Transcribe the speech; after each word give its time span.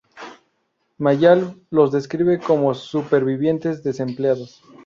Mayall 0.97 1.63
los 1.69 1.91
describe 1.91 2.39
como 2.39 2.73
"supervivientes 2.73 3.83
desempleados". 3.83 4.59